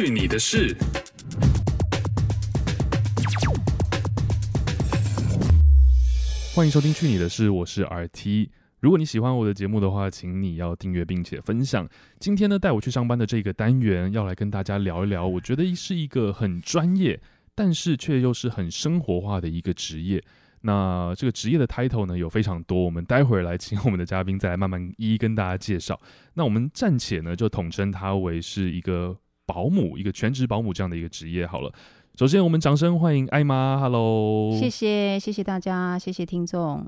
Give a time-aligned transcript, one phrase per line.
[0.00, 0.76] 去你的事！
[6.54, 8.48] 欢迎收听《去你的事》，我是 RT。
[8.78, 11.88] 如果你喜欢我的节目的话，请你要订阅并且分享。
[12.20, 17.20] 今天呢，带我去上班的这个单元，要来跟大家聊一聊，我觉得是一个很专业，
[17.56, 20.22] 但是却又是很生活化的一个职业。
[20.60, 26.00] 那这个职业的 title 呢，有非常多，我们待会儿来请我们的嘉宾再来慢慢一一跟大家介绍。
[26.34, 31.72] 那我们暂且呢，就统称它为是一个保姆，一个全职保姆这样的一个职业好了。
[32.18, 36.84] 首先，我们掌声欢迎艾妈，Hello，谢谢，谢谢大家，谢谢听众。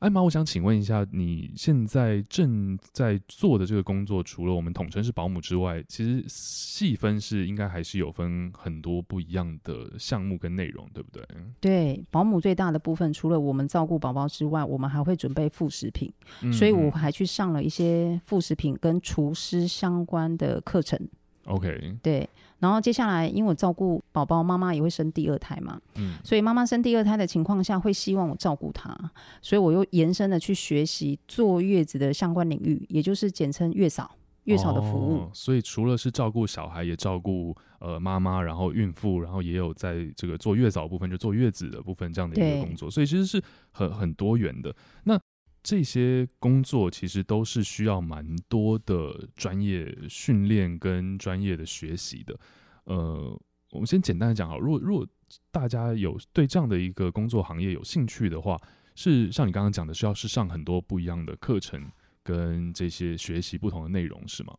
[0.00, 11.24] 艾玛，我想请问一下，你现在正在做的这个工作，除了我们统称是保姆之外，其实细分是应该还是有分很多不一样的项目跟内容，对不对？
[11.58, 21.00] 对，保姆最大的部分，除了我们照顾宝宝之外，我们还会准备副食品，嗯、所以我还去上了一些副食品跟厨师相关的课程。
[21.46, 22.28] OK，对。
[22.60, 28.96] 然后接下来，因为我照顾宝宝，妈妈也会生第二胎嘛，嗯，所以妈妈生第二胎的情况下，会希望我照顾她，
[29.42, 35.18] 所以我又延伸的去学习坐月子的相关领域，也就是简称月嫂，月嫂的服务。
[35.18, 43.42] 哦，所以除了是照顾小孩，也照顾呃妈妈，然后孕妇，然后也有在这个坐月嫂部分，就坐月子的部分这样的一个工作，所以其实是
[43.72, 44.74] 很很多元的。
[45.02, 45.20] 那
[45.64, 52.38] 这些工作其实都是需要蛮多的专业训练跟专业的学习的。
[52.84, 55.06] 呃，我们先简单的讲好，如果如果
[55.50, 58.60] 大家有对这样的一个工作行业有兴趣的话，
[58.94, 61.90] 是像你刚刚讲的，需要是上很多不一样的课程
[62.22, 64.54] 跟这些学习不同的内容，是吗？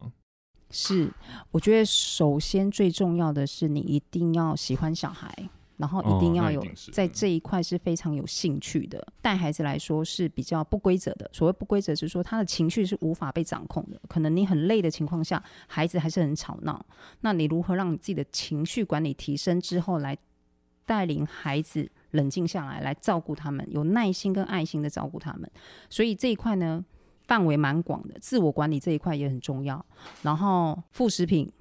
[0.72, 1.14] 是，
[1.52, 5.50] 我觉得首先最重要的是你一定要喜欢小孩。
[5.78, 9.06] 然后一定要有在这一块是非常有兴趣的。
[9.22, 11.30] 带孩子来说是比较不规则的。
[11.34, 14.00] 所谓不规则是说他的情绪是无法被掌控的。
[14.08, 16.86] 可能你很累的情况下，孩子还是很吵闹。
[17.22, 20.18] 那你如何让你自己的情绪管理提升之后，来
[20.86, 25.50] 带领孩子冷静下来，来照顾他们，有耐心跟爱心的照顾他们。
[25.90, 26.86] 所以这一块呢，
[27.28, 28.18] 范围蛮广的。
[28.22, 29.86] 自我管理这一块也很重要。
[30.22, 31.52] 然后副食品，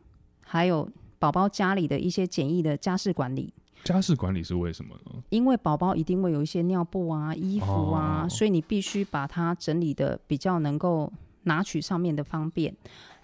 [0.43, 0.89] 还有
[1.19, 3.53] 宝宝家里的一些简易的家事管理。
[3.85, 5.23] 家事管理是为什么呢？
[5.29, 11.13] 因为宝宝一定会有一些尿布啊、衣服啊，哦、所以你必须把它整理的比较能够
[11.43, 12.75] 拿取上面的方便。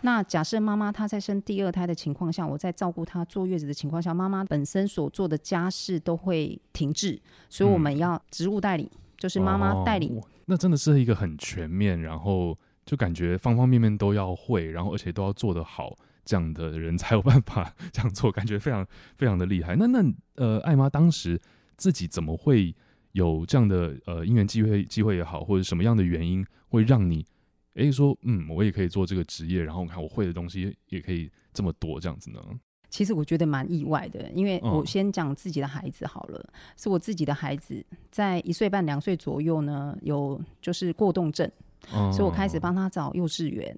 [0.03, 10.23] 那假设妈妈她在生第二胎的情况下，我在照顾她坐月子的情况下，妈妈本身所做的家事都会停滞，所以我们要职务代理，嗯、就是妈妈代理、哦。
[10.47, 15.97] 那真的是一个很全面，然后就感觉方方面面都要会，然后而且都要做得好。
[16.31, 18.87] 这样的人才有办法 这样做，感觉非常
[19.17, 19.75] 非常的厉害。
[19.75, 20.01] 那那
[20.37, 21.37] 呃，艾妈当时
[21.77, 22.73] 自己怎么会
[23.11, 27.27] 有这样的呃因缘机会机会也好，或者什么样的原因会让你
[27.75, 32.41] 诶说嗯，我也可以做这个职业，然后看我会的东西也可以这么多这样子呢？
[32.89, 41.51] 其实我觉得蛮意外的，因为我先讲自己的孩子好了，嗯、是我自己的孩子在一岁半两岁左右呢，有就是过动症，
[41.93, 43.77] 嗯、所以我开始帮他找幼稚园。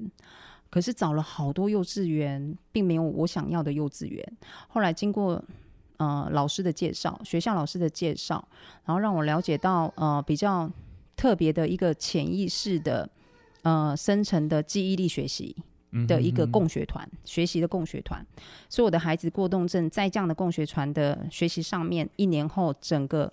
[0.72, 4.26] 可是找了好多幼稚园，并没有我想要的幼稚园。
[4.68, 5.44] 后来经过
[5.98, 8.42] 呃老师的介绍，学校老师的介绍，
[8.86, 10.70] 然后让我了解到呃比较
[11.14, 13.06] 特别的一个潜意识的
[13.60, 15.54] 呃深层的记忆力学习
[16.08, 18.26] 的一个共学团，学习的共学团。
[18.70, 23.30] 所以我的孩子过动症在这样的共学团的学习上面，一年后整个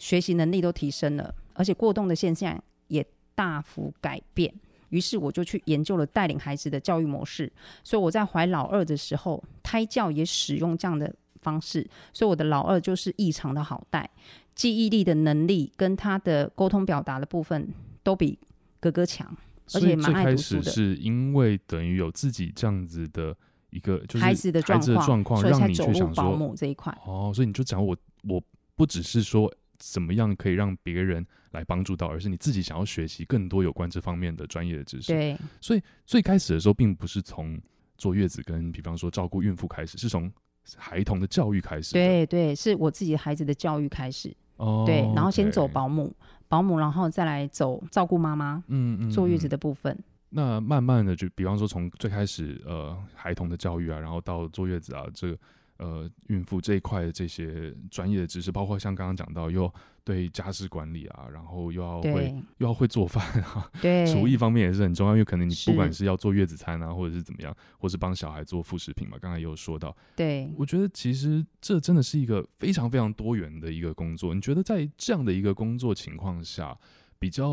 [0.00, 3.06] 学习能力都提升了，而且过动的现象也
[3.36, 4.52] 大幅改变。
[4.90, 7.50] 于是我就去研究了带领孩子的教育模式，
[7.82, 14.08] 所以我在怀老二的时候，胎教也使用这样的方式，所以我的老二就是异常的好带，
[14.54, 17.68] 记忆力的能力跟他的沟通表达的部分
[18.02, 18.38] 都比
[18.80, 19.36] 哥哥强，
[19.72, 20.70] 而且蛮爱读书的。
[20.70, 23.36] 是因为等于有自己这样子的
[23.70, 26.96] 一个就是孩子的状况，所以才走入保姆这一块。
[27.04, 27.96] 哦，所以你就讲我，
[28.28, 28.42] 我
[28.74, 29.52] 不只是说。
[29.78, 35.12] 怎么样可以让别人来帮助到，而是你自己想要学习更多有关这方面的专业的知识。
[35.12, 37.60] 对，所以最开始的时候，并不是从
[37.96, 40.32] 坐月子跟比方说照顾孕妇开始，是从
[40.76, 41.92] 孩童的教育开始。
[41.92, 44.34] 对对，是我自己孩子的教育开始。
[44.56, 46.14] 哦，对，然后先走保姆，
[46.48, 48.62] 保姆，然后再来走照顾妈妈。
[48.68, 49.98] 嗯嗯，坐月子的部分。
[50.30, 55.38] 那慢慢的，就比方说从最开始呃孩童的教育啊，然后到坐月子啊这个。
[55.78, 59.72] 呃，孕妇这一块的这些专业的知识，包括像刚刚讲到，又
[60.04, 74.32] 对家事管理啊，然后又要会又要会做饭啊，对，厨艺方面也是很重要，因为可能你不管是要做月子餐啊，或者是怎么样，或是帮小孩做副食品嘛，刚才也有说到，对，我觉得其实这真的是一个非常非常多元的一个工作。
[74.32, 76.78] 你觉得在这样的一个工作情况下，
[77.18, 77.50] 比较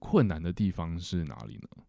[0.00, 1.84] 困难的地方是哪里呢？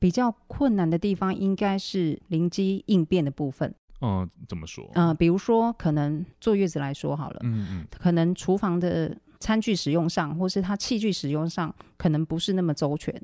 [0.00, 3.74] 比较困难的地方应该是灵机应变的部分。
[4.00, 4.88] 嗯，怎么说？
[4.94, 13.14] 呃，比如说可能坐月子来说好了，嗯嗯，可能厨房的餐具使用上，或是他器具使用上，可能不是那么周全，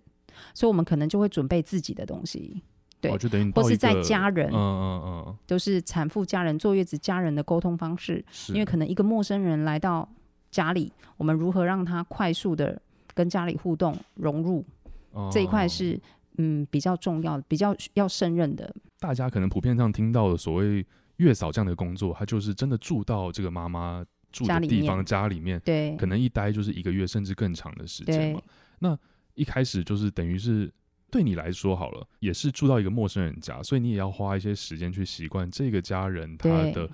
[0.54, 2.62] 所以我们可能就会准备自己的东西。
[3.00, 10.08] 对，哦、就等于或是在家人，嗯嗯嗯，都是产妇家人坐月子家人的沟通方式，因为可能一个陌生人来到
[10.50, 12.80] 家里，我们如何让他快速的
[13.14, 14.64] 跟家里互动融入，
[15.12, 16.00] 哦、这一块是
[16.38, 18.74] 嗯比较重要、比较要胜任的。
[18.98, 20.84] 大家可能普遍上听到的所谓
[21.16, 28.42] 月嫂这样的工作，他就是真的住到这个妈妈住的地方家里面，家里面对，可能一待就是一个月甚至更长的时间嘛。
[28.78, 28.98] 那
[29.34, 30.72] 一开始就是等于是。
[31.08, 36.90] 对你来说好了，也是住到一个陌生人家，所以你也要花一些时间去习惯这个家人他的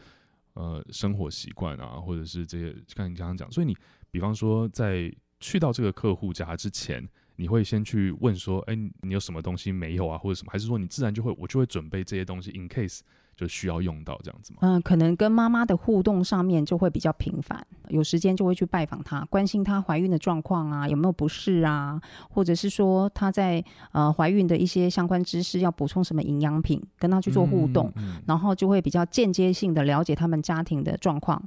[0.52, 3.74] 呃生活习惯啊，或者是这些，像你刚刚讲，所以你
[4.10, 5.10] 比方说在
[5.40, 7.02] 去到这个客户家之前，
[7.42, 13.00] 你会先去问说，哎，你有什么东西没有啊，或者什么，还是说你自然就会我就会准备这些东西，in case。
[13.34, 14.58] 就需要用到这样子吗？
[14.60, 31.42] 嗯，可能跟妈妈的互动上面就会比较频繁，有时间就会去拜访她，关心她怀孕的状况啊，有没有不适啊，或者是说她在呃怀孕的一些相关知识要补充什么营养品，跟她去做互动，嗯嗯、然后就会比较间接性的了解他们家庭的状况，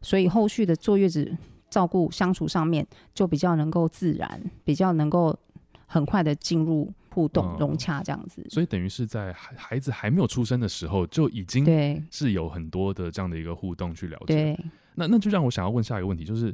[0.00, 1.36] 所以后续的坐月子
[1.74, 5.36] 照顾相处上面就比较能够自然，比较能够
[5.86, 6.92] 很快的进入。
[7.14, 14.34] 互动融洽这样子，嗯，所以等于是在孩孩子还没有出生的时候就已经对是有很多的这样的一个互动去了解。
[14.34, 14.64] 对，
[14.96, 16.52] 那那就让我想要问下一个问题，就是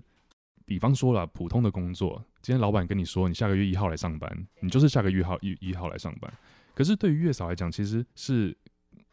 [0.67, 4.31] 比方说了普通的工作，今天老板跟你说你下个月一号来上班，
[4.61, 6.31] 你就是下个月号一一号来上班。
[6.75, 8.55] 可是对于月嫂来讲，其实是。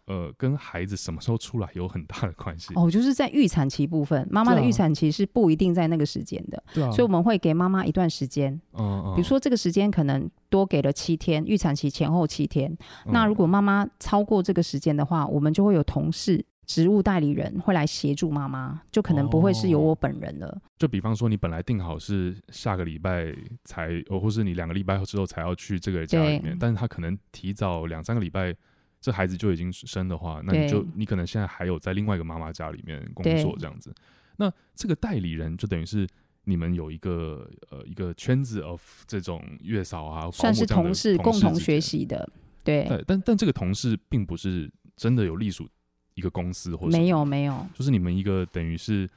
[0.07, 2.73] 呃，跟孩子什么时候出来有很大的关系。
[2.75, 12.71] 哦，就是在预产期部分，妈妈的预产期是不一定在那个时间的，对啊，所以我们会给妈妈一段时间，嗯嗯，比如说这个时间可能多给了七天，预产期前后七天，
[13.05, 20.57] 嗯，那如果妈妈超过这个时间的话，我们就会有同事、职务代理人会来协助妈妈，就可能不会是由我本人了。
[20.77, 28.55] 就比方说，你本来定好是下个礼拜才，或是你两个礼拜之后才要去这个家里面，但是他可能提早两三个礼拜。
[28.99, 33.93] 这孩子就已经生的话，那你就你可能现在还有在另外一个妈妈家里面工作这样子。
[34.37, 36.07] 那这个代理人就等于是
[36.43, 42.29] 你们有一个呃一个圈子 of 这种月嫂啊，算是同事，共同学习的。
[42.63, 45.67] 对，对但但这个同事并不是真的有隶属
[46.15, 49.09] 一个公司或者没有没有，就是你们一个等于是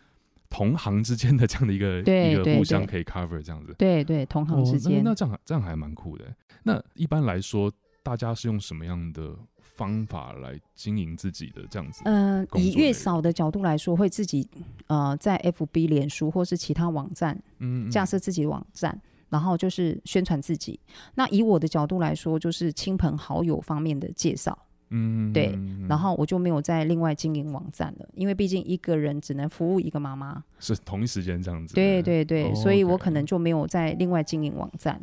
[0.49, 3.75] 同行之间的这样的一个对一个互相可以 cover 这样子。
[3.79, 6.25] 对对，同行之间，哦，那这样这样还蛮酷的。
[6.63, 7.71] 那一般来说，
[8.03, 9.37] 大家是用什么样的？
[9.81, 14.47] 方法来经营自己的这样子，嗯、呃，以月嫂的角度来说，会自己
[14.89, 19.01] 呃在 FB、脸书或是其他网站，嗯，架设自己的网站，
[19.31, 20.79] 然后就是宣传自己。
[21.15, 24.59] 那以我的角度来说，就是亲朋好友方面的介绍，
[24.91, 35.01] 嗯，对，然后我就没有再另外经营网站了，因为毕竟一个人只能服务一个妈妈，是同一时间这样子，对对对，哦、所以我可能就没有再另外经营网站。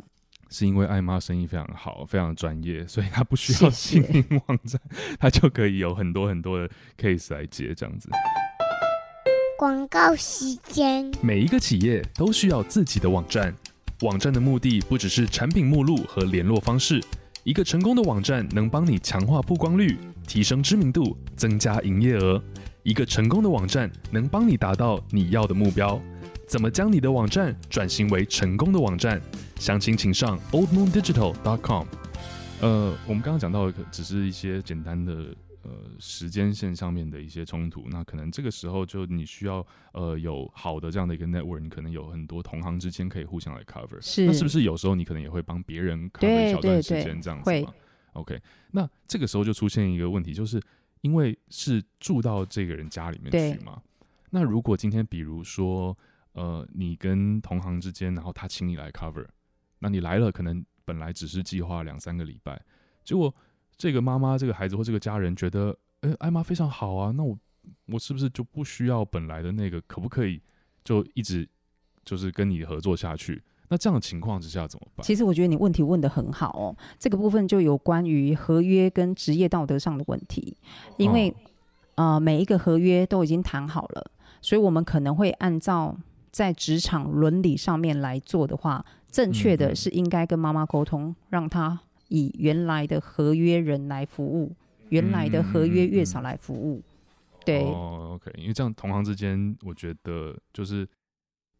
[0.50, 4.80] 是因为艾妈生意非常好，非常专业，所以她不需要经营网站，
[5.18, 6.68] 她就可以有很多很多的
[6.98, 8.08] case 来接这样子。
[9.58, 13.54] 广告时间，每一个企业都需要自己的网站，
[14.02, 17.02] 网站的目的不只是产品目录和联络方式。
[17.44, 19.96] 一个成功的网站能帮你强化曝光率，
[20.26, 22.42] 提升知名度，增加营业额。
[22.82, 26.00] 一个成功的网站能帮你达到你要的目标。
[26.46, 29.20] 怎么将你的网站转型为成功的网站？
[29.58, 31.86] 详情请上 oldmoondigital.com。
[32.60, 44.00] 呃，我们刚刚讲到的只是一些简单的呃时间线上面的一些冲突，那可能这个时候就你需要呃有好的这样的一个 network，你可能有很多同行之间可以互相来 cover。
[44.00, 47.72] 是，那是不是有时候你可能也会帮别人 cover 一小段时间这样子吗
[48.14, 50.60] ？OK，那这个时候就出现一个问题，就是
[51.02, 53.82] 因为是住到这个人家里面去嘛。
[54.30, 55.96] 那如果今天比如说
[56.32, 59.26] 呃你跟同行之间，然后他请你来 cover。
[59.80, 62.60] 那你来了，可能本来只是计划两三个礼拜，
[63.04, 63.32] 结果
[63.76, 67.38] 这个妈妈、这个孩子或这个家人觉得，哎，艾妈非常好啊，那我
[67.86, 69.80] 我是不是就不需要本来的那个？
[69.82, 70.42] 可不可以
[70.82, 71.48] 就一直
[72.04, 73.42] 就是跟你合作下去？
[73.68, 75.04] 那这样的情况之下怎么办？
[75.04, 80.56] 其实我觉得你问题问得很好哦，这个部分就有关于合约跟职业道德上的问题，
[80.96, 81.30] 因为、
[81.96, 85.94] 哦、呃每一个合约都已经谈好了，所以我们可能会按照
[86.32, 88.84] 在职场伦理上面来做的话。
[89.10, 94.54] 正确的是应该跟妈妈沟通，让她以原来的合约人来服务，
[94.90, 96.82] 原来的合约月嫂来服务。
[97.44, 100.86] 对，哦，OK，因为这样同行之间，我觉得就是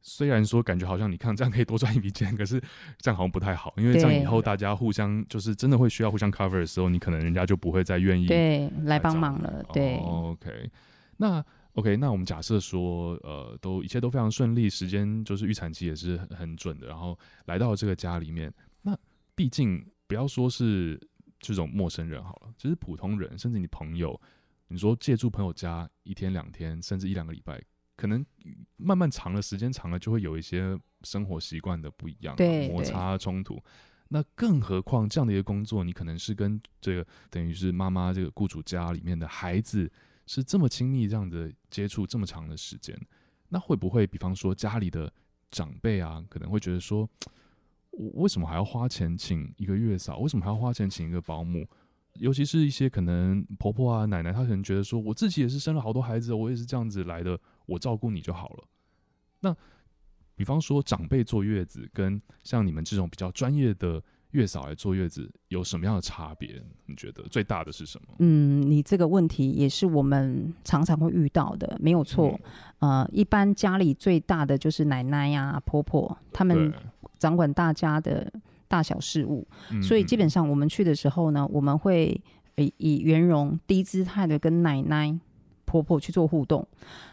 [0.03, 2.61] 虽然说感觉好像你看这样可以多赚一笔钱，可是
[2.99, 9.65] 这样好像不太好，因为这样以后大家互相就是真的会需要互相 cover 的时候，你可能人家就不会再愿意对来帮忙了。
[9.73, 10.71] 对、哦、，OK，
[11.17, 11.43] 那
[11.79, 17.17] OK，那我们假设说呃都一切都非常顺利，时间就是预产期也是很很准的，然后
[17.47, 18.99] 来到这个家里面，那
[19.37, 21.01] 毕竟不要说是
[21.39, 24.21] 这种陌生人好了，其实普通人甚至你朋友，
[24.67, 27.63] 你说借住朋友家一天两天，甚至一两个礼拜。
[27.95, 28.25] 可能
[28.77, 33.61] 慢慢长了，时间长了，就会有一些生活习惯的不一样，对，摩擦冲突。
[34.09, 39.89] 那更何况这样的一个工作，你可能是跟这个等于是妈妈这个雇主家里面的孩子
[40.29, 42.95] 是这么亲密这样的接触这么长的时间，
[43.49, 45.11] 那会不会比方说家里的
[45.51, 47.09] 长辈啊，可能会觉得说，
[47.91, 50.19] 我为什么还要花钱请一个月嫂？
[50.19, 51.67] 为什么还要花钱请一个保姆？
[52.15, 57.41] 尤其是一些可能婆婆啊、奶奶，她可能觉得说，我自己也是生了好多孩子，我也是这样子来的。
[57.65, 58.69] 我照顾你就好了。
[59.41, 59.57] 那
[60.35, 66.63] 比方说，长辈坐月子跟像你们这种比较专业的月嫂来坐月子有什么样的差别？
[66.87, 68.15] 你觉得最大的是什么？
[68.19, 72.39] 嗯，你这个问题也是我们常常会遇到的，没有错。
[72.81, 76.73] 嗯、呃，一般家里最大的就是奶奶呀、啊、婆婆，他们
[77.19, 78.31] 掌管大家的
[78.69, 79.47] 大小事务，
[79.83, 82.21] 所以基本上我们去的时候呢，我们会
[82.57, 85.19] 以以圆融低姿态的跟奶奶。
[85.69, 86.67] 婆婆去做互动，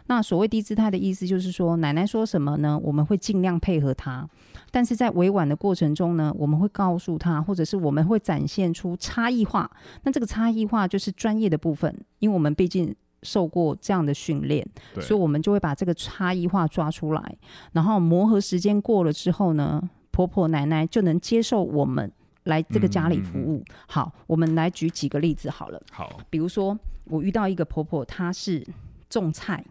[0.06, 2.80] 那所谓低姿态的意思就是说，奶奶说什么呢？
[2.82, 4.26] 我们会尽量配合她，
[4.70, 9.70] 但是在委婉的过程中呢，我们会告诉她，或者是我们会展现出差异化。
[10.04, 14.66] 那这个差异化就是专业的部分，因为我们毕竟受过这样的训练，
[15.00, 17.36] 所以我们就会把这个差异化抓出来。
[17.72, 22.10] 然后磨合时间过了之后呢，婆婆奶奶就能接受我们
[22.46, 23.62] 来这个家里服务。
[23.86, 25.80] 好，我们来举几个例子好了。
[25.92, 26.76] 好，比如说。
[27.08, 28.66] 我遇到一个婆婆，她是
[29.08, 29.64] 种菜，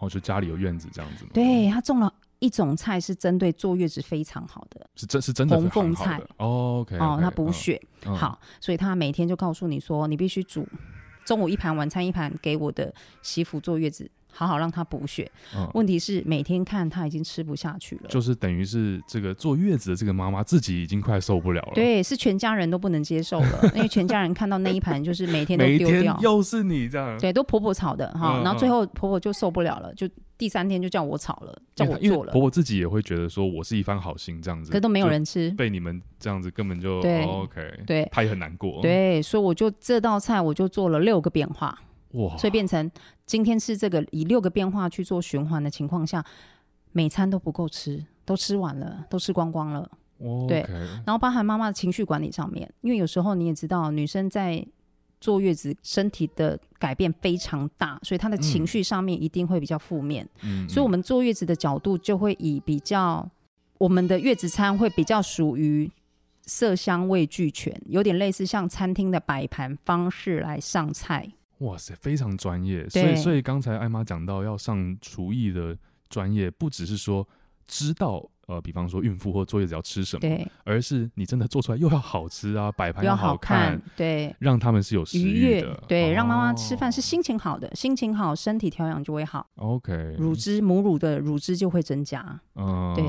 [0.00, 1.30] 哦，就家里有院子这样子吗？
[1.32, 6.20] 对，她种了一种菜，是针对坐月子非常好的，是真是真的红凤菜。
[6.38, 10.66] 哦，OK，哦，她补血，嗯、好，所以她每天就告诉你说，你必须煮
[11.24, 14.10] 中午一盘，晚餐一盘给我的媳妇坐月子。
[14.32, 21.72] 好好让他补血，嗯，问题是每天看他已经吃不下去了，就是等于是这个坐月子的这个妈妈自己已经快受不了了。
[21.74, 30.08] 对，是全家人都不能接受了， 因为全家人看到那一盘就是每天都丢掉，又是你这样，对，都婆婆炒的哈，嗯，然后最后婆婆就受不了了，就
[30.38, 32.32] 第三天就叫我炒了，叫我做了。
[32.32, 41.78] 婆婆自己也会觉得说我是一番好心这样子，可都没有人吃，被你们这样子根本就对，哦，OK，对，她也很难过，对，所以我就这道菜我就做了六个变化。
[42.12, 42.36] 哇！
[42.36, 42.90] 所以变成
[43.26, 46.24] 今天是这个以六个变化去做循环的情况下，
[46.92, 49.90] 每餐都不够吃，都吃完了，都吃光光了。
[50.18, 50.60] 哦、对.
[51.06, 54.62] 然后包含妈妈的情绪管理上面，因为有时候你也知道，女生在
[55.20, 60.28] 坐月子，身体的改变非常大，所以她的情绪上面一定会比较负面。
[60.42, 63.26] 嗯，所以我们坐月子的角度就会以比较，
[63.78, 65.90] 我们的月子餐会比较属于
[66.44, 71.30] 色香味俱全，有点类似像餐厅的摆盘方式来上菜。
[71.60, 75.76] 哇塞，非常专业，所以所以刚才艾妈讲到要上厨艺的
[76.08, 77.26] 专业，不只是说
[77.66, 89.46] 知道呃，比方说孕妇或坐月子要吃什么，对，而是你真的做出来又要好吃啊，摆盘要好看，对，让他们是有食欲的，对，哦、让妈妈吃饭是心情好的，心情好，身体调养就会好。
[89.56, 92.40] OK，乳汁母乳的乳汁就会增加。
[92.56, 93.04] 嗯，对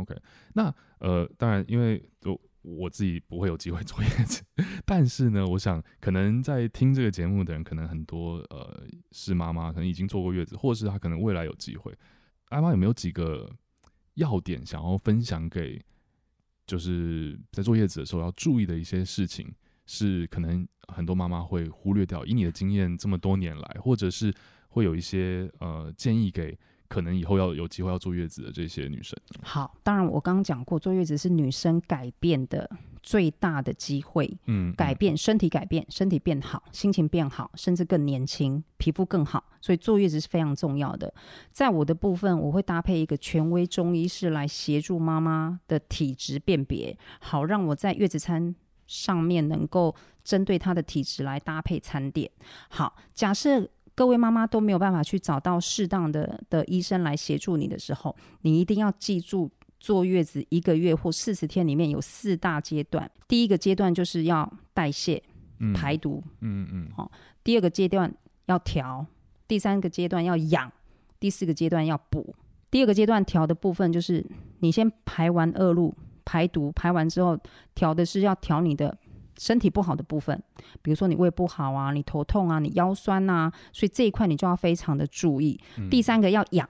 [0.00, 0.14] ，OK，
[0.52, 2.38] 那呃，当然因为都。
[2.68, 4.42] 我自己不会有机会坐月 子，
[4.84, 11.96] 但是呢，我想可能在听这个节目的人，可能很多呃是妈妈，可能已经坐过月子，或者是她可能未来有机会。
[12.48, 13.48] 艾妈有没有几个
[14.14, 15.80] 要点想要分享给，
[16.66, 19.54] 就是在坐月子的时候要注意的一些事情，
[19.86, 22.26] 是可能很多妈妈会忽略掉。
[22.26, 24.34] 以你的经验这么多年来，或者是
[24.70, 26.58] 会有一些呃建议给。
[26.88, 32.68] 可能以后要有机会要坐月子的这些女生，好，当然我刚刚讲过，坐月子是女生改变的
[33.02, 41.12] 最大的机会，嗯，改变身体，改变身体变好，心情变好，甚至更年轻，皮肤更好，所以坐月子是非常重要的。
[41.52, 48.54] 在我的部分，我会搭配一个权威中医师来协助妈妈的体质辨别，好让我在月子餐
[48.86, 52.30] 上面能够针对她的体质来搭配餐点。
[52.68, 53.68] 好，假设。
[53.96, 59.50] 各位妈妈都没有办法去找到适当的的医生来协助你的时候，你一定要记住，
[59.80, 63.10] 坐月子一个月或四十天里面有四大阶段。
[63.26, 65.20] 第一个阶段就是要代谢、
[65.60, 67.18] 嗯、排毒，嗯嗯，好、嗯。
[67.42, 69.06] 第二个阶段要调，
[69.48, 70.70] 第三个阶段要养，
[71.18, 72.36] 第四个阶段要补。
[72.70, 74.22] 第二个阶段调的部分就是
[74.58, 75.94] 你先排完恶露，
[76.26, 77.38] 排毒，排完之后
[77.74, 78.94] 调的是要调你的。
[79.38, 80.42] 身体不好的部分，
[80.82, 85.58] 比如说你胃不好啊，你头痛啊，你腰酸啊，所以这一块你就要非常的注意。
[85.78, 86.68] 嗯、第三个要养，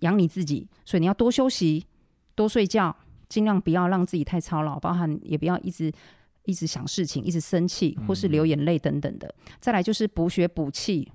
[0.00, 1.84] 养你自己，所以你要多休息、
[2.34, 2.94] 多睡觉，
[3.28, 5.92] 尽量不要让自己太操劳，包含也不要一直
[6.44, 9.26] 一直想事情、一直生气或是流眼泪等等的。
[9.46, 11.10] 嗯、再来就是补血补气。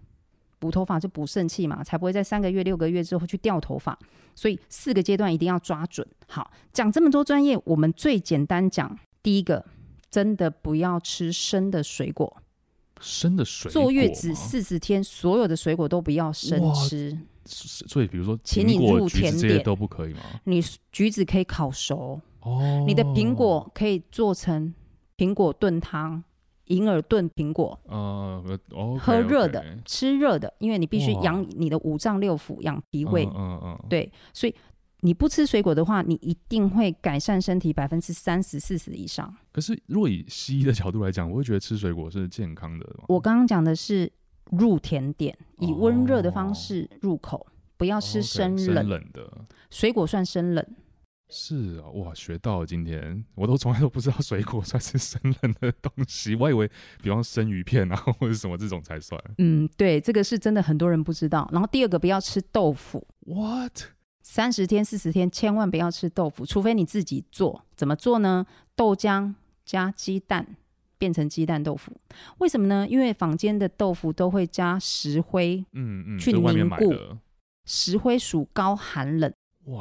[0.61, 3.97] 补头发就补肾气嘛，才不会在三个月、六个月之后去掉头发。
[4.35, 6.05] 所以四个阶段一定要抓准。
[6.27, 9.65] 好，讲这么多专业，我们最简单讲第一个，
[10.09, 12.37] 真的不要吃生的水果。
[12.99, 13.81] 生的水果？
[13.81, 17.17] 坐月子四十天，所有的水果都不要生吃。
[17.45, 20.21] 所以，比如说，请你入甜点这些都不可以吗？
[20.43, 20.61] 你
[20.91, 24.73] 橘子可以烤熟哦，你的苹果可以做成
[25.17, 26.23] 苹果炖汤。
[26.65, 29.81] 银耳炖苹果，呃，okay, 喝热的，okay.
[29.85, 33.25] 吃热的，因为你必须养你的五脏六腑，养脾胃。
[33.25, 34.53] 嗯嗯，嗯，对，所以
[35.01, 39.33] 你不吃水果的话，你一定会改善身体百分之三十、四十以上。
[39.51, 42.85] 可是，如果以西医的角度来讲，我会觉得吃水果是健康的。
[43.07, 44.11] 我刚刚讲的是
[44.51, 49.31] 入甜点，以温热的方式入口，哦、不要吃生冷冷的
[49.69, 50.65] 水果算生冷。
[51.31, 52.65] 是啊，哇，学到了！
[52.65, 56.67] 今天我都从来都不知道水果算是生冷的东西，我以为
[57.03, 59.21] 比方生鱼片啊或者什么这种才算。
[59.37, 61.47] 嗯，对，这个是真的很多人不知道。
[61.53, 63.07] 然后第二个，不要吃豆腐。
[63.27, 63.83] What？
[64.31, 67.65] 三十天、四十天，千万不要吃豆腐，除非你自己做。
[67.75, 68.45] 怎么做呢？
[68.75, 69.33] 豆浆
[69.65, 70.45] 加鸡蛋
[70.99, 71.91] 变成鸡蛋豆腐。
[72.37, 72.87] 为什么呢？
[72.87, 76.93] 因为坊间的豆腐都会加石灰，嗯嗯，去凝固。
[77.65, 79.33] 石灰属高寒冷。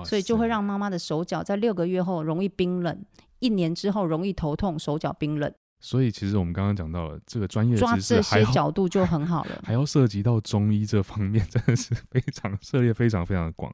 [0.07, 3.05] 所以就会让妈妈的手脚在六个月后容易冰冷，
[3.40, 5.52] 一年之后容易头痛、手脚冰冷。
[5.81, 13.73] 所以其实我们刚刚讲到了这个专业抓这些角度就很好了，还要涉及到中医这方面，真的是非常涉猎非常非常的广。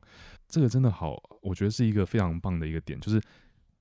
[0.48, 3.20] 这个真的好，我觉得是一个非常棒的一个点，就是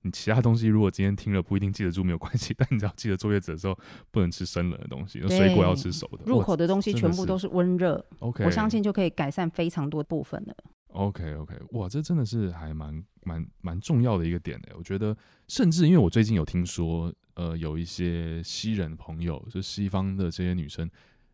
[0.01, 3.77] 你其他东西如果今天听了不一定记得住没有关系， 但你只要记得坐月子的时候
[4.11, 8.03] 不能吃生冷的东西，水果要吃熟的，入口的东西全部都是温热。
[8.19, 10.55] OK，我相信就可以改善非常多部分了。
[10.87, 14.73] OK OK，哇，这真的是还蛮蛮蛮重要的一个点诶。
[14.77, 15.15] 我觉得，
[15.47, 20.87] 甚至因为我最近有听说，呃，有一些西人朋友，就西方的这些女生，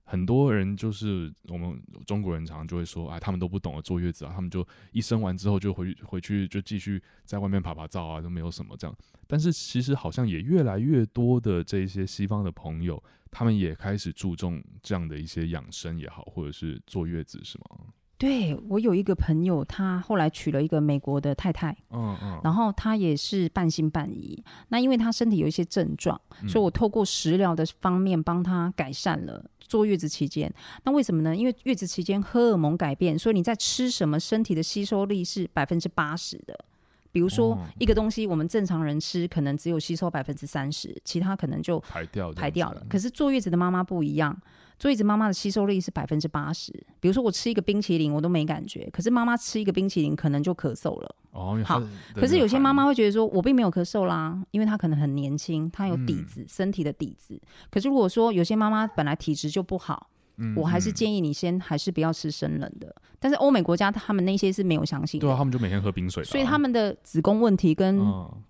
[0.09, 8.97] 很多人就是我们中国人常常就会说，哎，他们都不懂得坐月子啊，他们就一生完之后就回回去就继续在外面爬爬照啊，都没有什么这样。
[9.27, 17.93] 但是其实好像也越来越多的这些西方的朋友，他们也开始注重这样的一些养生也好，或者是坐月子，是吗？
[18.19, 24.43] 对，我有一个朋友，他后来娶了一个美国的太太，嗯嗯，然后他也是半信半疑。
[24.67, 29.41] 那因为他身体有一些症状，嗯，所以我透过食疗的方面帮他改善了。
[29.61, 30.53] 坐月子期间，
[30.83, 31.33] 那为什么呢？
[31.33, 36.59] 因为月子期间荷尔蒙改变，所以你在吃什么，身体的吸收力是百分之八十的。
[37.13, 42.85] 比如说一个东西，我们正常人吃可能只有吸收百分之三十，其他可能就排掉排掉了。
[42.89, 44.37] 可是坐月子的妈妈不一样。
[44.79, 51.15] 坐月子妈妈的吸收力是百分之八十，比如说我吃一个冰淇淋我都没感觉，可是妈妈吃一个冰淇淋可能就咳嗽了。
[51.31, 51.83] 哦，好，
[52.15, 57.39] 可是有些妈妈会觉得说，我并没有咳嗽啦，因为她可能很年轻，她有底子，嗯，身体的底子。
[57.69, 62.95] 可是如果说有些妈妈本来体质就不好，嗯，我还是建议你先还是不要吃生冷的。
[63.19, 68.01] 但是欧美国家他们那些是没有相信的，对啊，他们就每天喝冰水，所以他们的子宫问题跟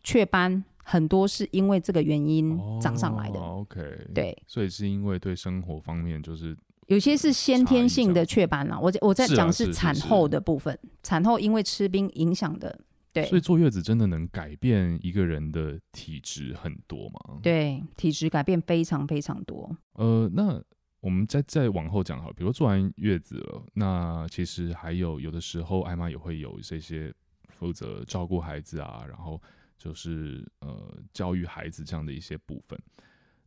[0.04, 0.64] 雀斑。
[0.92, 3.40] 很多是因为这个原因长上来的。
[3.40, 3.80] 哦，OK，
[4.12, 8.80] 对，所以是因为对生活方面就是有些是先天性的雀斑啦。
[8.80, 12.76] 我我在讲是产后的部分，产后因为吃冰影响的。
[13.14, 17.40] 对，所以坐月子真的能改变一个人的体质很多吗？
[17.44, 19.70] 对，体质改变非常非常多。
[19.94, 20.60] 呃，那
[21.02, 27.14] 我们再再往后讲好，比如做完月子了，那其实还有有的时候艾妈也会有这些
[27.48, 29.40] 负责照顾孩子啊，然后。
[29.80, 32.80] 就是呃，教育孩子这样的一些部分。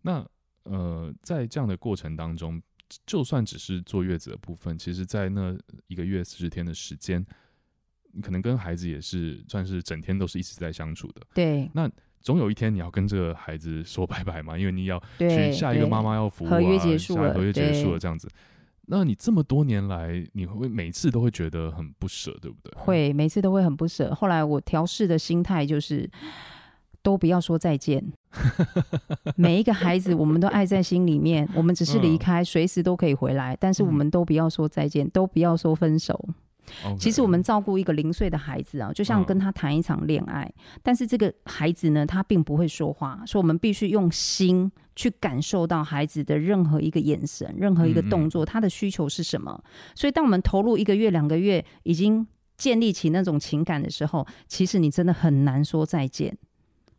[0.00, 0.26] 那
[0.64, 2.60] 呃，在这样的过程当中，
[3.06, 7.24] 就算只是坐月子的部分，其实，在那一个月四十天的时间，
[8.12, 11.22] 你可能跟孩子也是算是整天都是一直在相处的。
[11.34, 11.70] 对。
[11.74, 11.90] 那
[12.20, 18.28] 总有一天你要跟这个孩子说拜拜嘛，因为你要去下一个妈妈要服务啊，合约结束了，合约结束了这样子。
[18.86, 22.72] 那你这么多年来，你会每次都会觉得很不舍，对不对？
[22.76, 24.14] 会，每次都会很不舍。
[24.14, 26.10] 后来我调试的心态就是，
[27.02, 28.04] 都不要说再见。
[29.36, 31.48] 每一个孩子，我们都爱在心里面。
[31.54, 36.28] 我们只是离开，随时都可以回来，但是我们都不要说再见，都不要说分手。
[36.98, 40.80] 其实我们照顾一个零岁的孩子啊，就像跟他谈一场恋爱，嗯。
[40.82, 49.62] 但是这个孩子呢，他并不会说话，所以我们必须用心去感受到孩子的任何一个眼神、任何一个动作，嗯嗯，他的需求是什么。
[49.94, 56.36] 所以当我们投入一个月、两个月，已经建立起那种情感的时候，其实你真的很难说再见。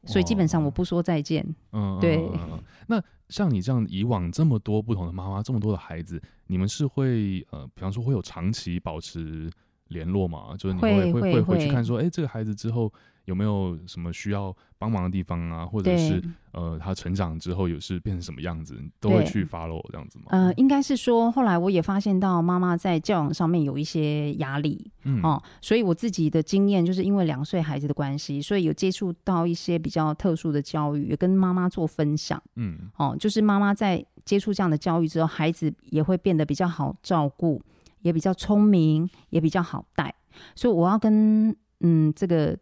[0.05, 1.45] 所以基本上我不说再见。
[1.71, 2.17] 嗯，对。
[2.33, 9.49] 嗯那像你这样以往这么多不同的妈妈，这么多的孩子，你们是会呃，比方说会有长期保持
[9.87, 10.55] 联络嘛？
[10.57, 12.91] 就是你会会会回去看说，哎，这个孩子之后。
[13.25, 15.65] 有没有什么需要帮忙的地方啊？
[15.65, 20.25] 或者是呃，他成长之后有是变成什么样子，都会去 follow 这样子吗？
[20.31, 37.61] 呃，应该是说，后来我也发现到妈妈在教养上面有一些压力，嗯哦，所以我自己的经验就是因为两岁孩子的关系，所以有接触到一些比较特殊的教育，也跟妈妈做分享，嗯哦，就是妈妈在接触这样的教育之后，孩子也会变得比较好照顾，
[38.03, 40.13] 也比较聪明，也比较好带，
[40.55, 42.55] 所以我要跟嗯这个。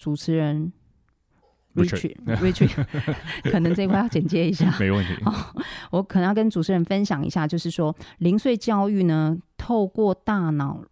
[0.00, 0.72] 主持人
[1.74, 2.86] Richard，Richard，
[3.50, 5.12] 可能这一块要简介一下，没问题。
[5.90, 10.84] 我可能要跟主持人分享一下，就是说零岁教育呢，透过大脑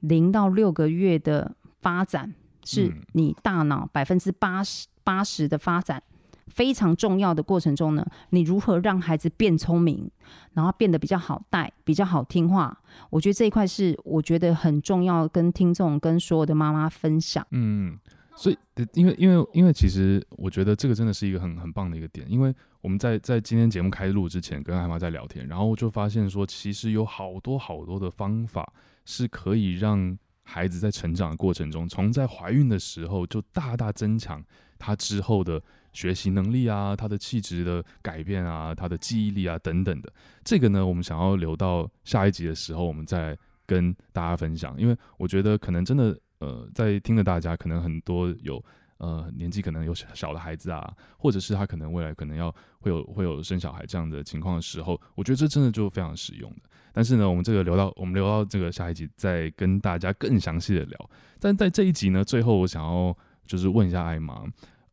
[0.00, 6.02] 零到六个月的发展，是你大脑百分之八十八十的发展
[6.48, 10.10] 非常重要的过程中呢，你如何让孩子变聪明，
[10.52, 12.76] 然后变得比较好带，比较好听话？
[13.10, 17.46] 我觉得这一块是我觉得很重要，跟听众跟所有的妈妈分享。
[17.50, 17.98] 嗯。
[18.34, 18.56] 所以，
[18.94, 28.72] 因为因为因为其实我觉得这个真的是一个很很棒的一个点，因为我们在在今天节目开录之前跟艾妈在聊天，然后我就发现说，其实有好多好多的方法
[29.04, 34.42] 是可以让孩子在成长的过程中，从在怀孕的时候就大大增强
[34.78, 40.12] 他之后的学习能力啊，他的气质的改变啊，他的记忆力啊等等的。
[40.44, 46.18] 这个呢，我们想要留到下一集的时候，我们再跟大家分享，因为我觉得可能真的。
[46.42, 48.60] 呃，在听的大家可能很多有
[48.98, 56.62] 呃年纪可能有小的孩子啊，或者是他可能未来可能要会有会有生小孩这样的情况的时候，我觉得这真的就非常实用的。
[56.92, 61.10] 但是呢，我们这个留到我们留到这个下一集再跟大家更详细的聊。
[61.38, 64.42] 但在这一集呢，最后我想要就是问一下艾玛，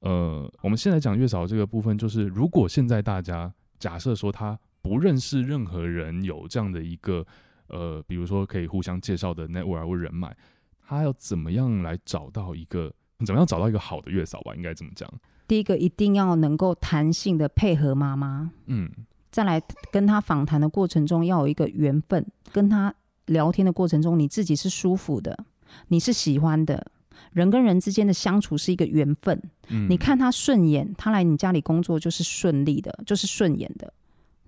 [0.02, 7.26] 呃，我们现在讲月嫂这个部分，就是如果现在大家假设说他不认识任何人有这样的一个
[7.68, 10.36] 呃，比如说可以互相介绍的 network 或人脉。
[10.82, 12.92] 他要怎么样来找到一个
[13.24, 14.56] 怎么样找到一个好的月嫂吧？
[14.56, 15.08] 应该怎么讲。
[15.48, 18.90] 第一个一定要能够弹性的配合妈妈，嗯，
[19.30, 22.92] 再来跟他访谈的过程中要有一个缘分，跟他
[23.28, 25.46] 聊天的过程中你自己是舒服的，
[25.90, 26.92] 你是喜欢的，
[27.34, 29.42] 人跟人之间的相处是一个缘分。
[29.70, 33.94] 嗯，你看他顺眼，他来你家里工作就是顺利的，就是顺眼的。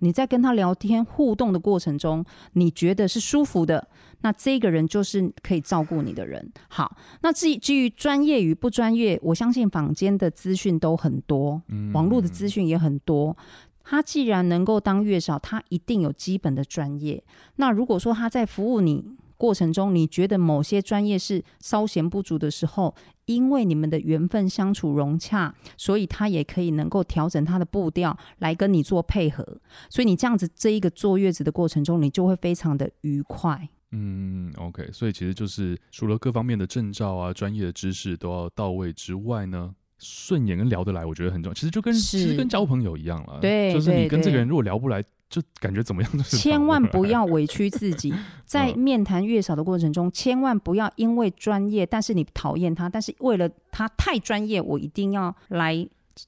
[0.04, 3.88] 你在跟他聊天互动的过程中，你觉得是舒服的，
[4.22, 6.52] 那这个人就是可以照顾你的人。
[6.70, 11.62] 好，那至于基于专业与不专业，我相信坊间的资讯都很多，
[11.94, 13.38] 网络的资讯也很多。
[13.84, 17.24] 他既然能够当月嫂，他一定有基本的专业。
[17.58, 19.06] 那如果说他在服务你
[19.42, 22.94] 过程中，你觉得某些专业是稍嫌不足的时候，
[23.26, 29.44] 因为你们的缘分相处融洽，所以他也可以能够调整他的步调来跟你做配合。
[29.90, 33.68] 所以你这样子这一个坐月子的过程中，你就会非常的愉快。
[33.90, 34.92] 嗯，OK。
[34.94, 41.54] 所以其实就是除了各方面的证照啊、专业的知识都要到位之外呢，顺眼跟聊得来，我觉得很重要。
[41.56, 45.04] 其实就跟其实跟交朋友一样了，对，就是你跟这个人如果聊不来。
[45.32, 48.14] 就感觉怎么样都是，千万不要委屈自己，
[48.44, 55.74] 在面谈月嫂的过程中，千万不要因为专业，但是你讨厌他，但是为了他太专业，我一定要来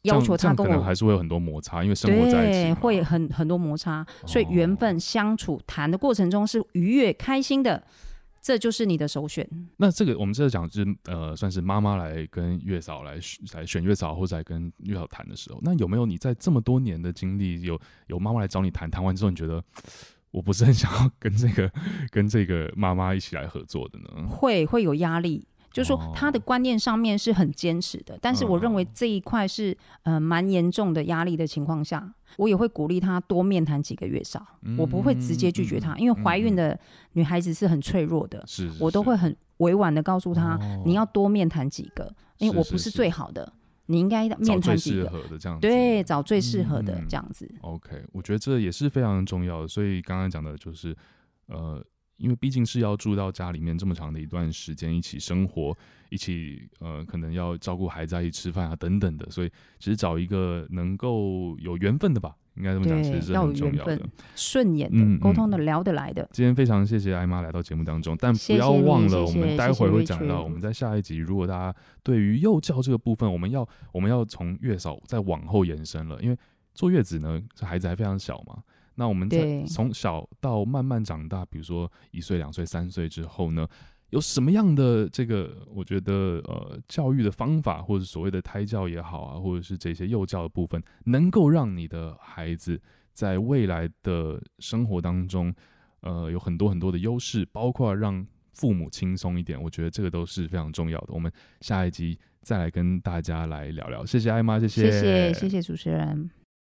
[0.03, 7.83] 要求他跟我，还是会有很多摩擦，因为生活在一起，会很很多摩擦，所以缘分相处谈的过程中是愉悦开心的。
[8.43, 9.49] 这就是你的首选。
[9.77, 13.17] 那这个我们这讲就是呃，算是妈妈来跟月嫂来
[13.53, 19.63] 来选月嫂，或者来跟月嫂谈的时候，那有没有你在这么多年的经历，有有妈妈来找你谈，谈完之后你觉得
[20.29, 21.71] 我不是很想要跟这个
[22.11, 24.27] 跟这个妈妈一起来合作的呢？
[24.27, 25.47] 会会有压力。
[25.73, 34.45] 就是说，他的观念上面是很坚持的，但是我认为这一块是呃蛮严重的压力的情况下，我也会鼓励他多面谈几个月嫂，
[34.77, 36.79] 我不会直接拒绝他，因为怀孕的
[37.13, 38.45] 女孩子是很脆弱的，
[38.79, 43.51] 我都会很委婉的告诉他，你要多面谈几个，因为我不是最好的，
[43.87, 45.09] 你应该面谈几个，
[45.59, 47.49] 对，找最适合的这样子。
[47.61, 50.95] OK，我觉得这也是非常重要的，所以刚刚讲的就是
[51.47, 51.83] 呃。
[52.23, 55.77] 因为毕竟是要住到家里面这么长的一段时间，一起生活，
[56.09, 63.99] 一起呃，可能要照顾孩子，一起吃饭啊等等的，所以其实找一个能够有缘分的吧，应该这么讲，其实是很重要的，
[64.37, 66.25] 顺眼的，沟通的，聊得来的。
[66.31, 76.37] 今天非常谢谢艾妈来到节目当中，但不要忘了，我们待会会讲到，我们在下一集，如果大家对于幼教这个部分，我们要我们要从月嫂再往后延伸了，因为
[76.73, 78.63] 坐月子呢，这孩子还非常小嘛。
[78.95, 83.67] 那我们在从小到慢慢长大，比如说一岁、两岁、三岁之后呢，
[84.11, 85.65] 有什么样的这个？
[85.73, 92.79] 我觉得呃，教育的方法，或者所谓的胎教也好啊，或者是这些幼教的部分，能够让你的孩子
[93.13, 95.53] 在未来的生活当中，
[96.01, 101.07] 呃，有很多很多的优势，包括让父母轻松一点，我觉得这个都是非常重要的。
[101.09, 104.05] 我们下一集再来跟大家来聊聊。
[104.05, 106.42] 谢谢艾妈，谢谢，谢谢，谢谢主持人。